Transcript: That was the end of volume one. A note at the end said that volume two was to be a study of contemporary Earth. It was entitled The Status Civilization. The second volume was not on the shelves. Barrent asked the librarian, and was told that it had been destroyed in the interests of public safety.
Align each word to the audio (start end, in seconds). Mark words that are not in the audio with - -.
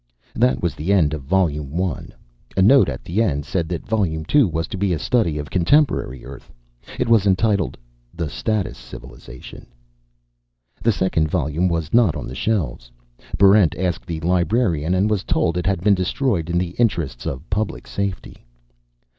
That 0.33 0.63
was 0.63 0.73
the 0.73 0.91
end 0.91 1.13
of 1.13 1.21
volume 1.21 1.77
one. 1.77 2.11
A 2.57 2.61
note 2.63 2.89
at 2.89 3.03
the 3.03 3.21
end 3.21 3.45
said 3.45 3.69
that 3.69 3.85
volume 3.85 4.25
two 4.25 4.47
was 4.47 4.67
to 4.69 4.75
be 4.77 4.93
a 4.93 4.97
study 4.97 5.37
of 5.37 5.51
contemporary 5.51 6.25
Earth. 6.25 6.51
It 6.97 7.07
was 7.07 7.27
entitled 7.27 7.77
The 8.11 8.27
Status 8.27 8.79
Civilization. 8.79 9.67
The 10.81 10.91
second 10.91 11.29
volume 11.29 11.67
was 11.67 11.93
not 11.93 12.15
on 12.15 12.27
the 12.27 12.33
shelves. 12.33 12.89
Barrent 13.37 13.75
asked 13.77 14.07
the 14.07 14.19
librarian, 14.21 14.95
and 14.95 15.07
was 15.07 15.23
told 15.23 15.53
that 15.53 15.65
it 15.65 15.65
had 15.67 15.81
been 15.81 15.93
destroyed 15.93 16.49
in 16.49 16.57
the 16.57 16.71
interests 16.79 17.27
of 17.27 17.47
public 17.51 17.85
safety. 17.85 18.43